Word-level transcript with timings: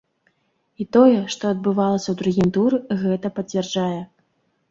І 0.83 0.87
тое, 0.95 1.19
што 1.33 1.43
адбывалася 1.55 2.09
ў 2.13 2.21
другім 2.21 2.47
туры, 2.55 2.77
гэта 3.03 3.27
пацвярджае. 3.39 4.01